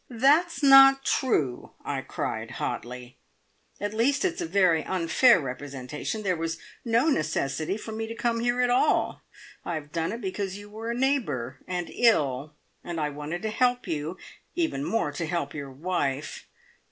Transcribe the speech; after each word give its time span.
"That's 0.09 0.63
not 0.63 1.05
true!" 1.05 1.73
I 1.85 2.01
cried 2.01 2.49
hotly. 2.57 3.17
"At 3.79 3.93
least, 3.93 4.25
it's 4.25 4.41
a 4.41 4.47
very 4.47 4.83
unfair 4.83 5.39
representation. 5.39 6.23
There 6.23 6.35
was 6.35 6.57
no 6.83 7.09
necessity 7.09 7.77
for 7.77 7.91
me 7.91 8.07
to 8.07 8.15
come 8.15 8.39
here 8.39 8.61
at 8.61 8.71
all. 8.71 9.21
I 9.63 9.75
have 9.75 9.91
done 9.91 10.11
it 10.11 10.19
because 10.19 10.57
you 10.57 10.71
were 10.71 10.89
a 10.89 10.95
neighbour, 10.95 11.59
and 11.67 11.91
ill, 11.91 12.55
and 12.83 12.99
I 12.99 13.09
wanted 13.11 13.43
to 13.43 13.51
help 13.51 13.85
you 13.85 14.13
and 14.17 14.19
even 14.55 14.83
more 14.85 15.11
to 15.11 15.27
help 15.27 15.53
your 15.53 15.69
wife. 15.71 16.47